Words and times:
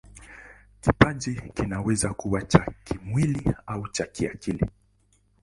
Kipaji 0.81 1.41
kinaweza 1.53 2.13
kuwa 2.13 2.41
cha 2.41 2.65
kimwili 2.83 3.53
au 3.67 3.87
cha 3.87 4.05
kiakili. 4.05 4.65